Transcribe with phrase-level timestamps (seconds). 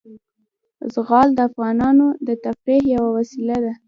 [0.93, 3.73] زغال د افغانانو د تفریح یوه وسیله ده.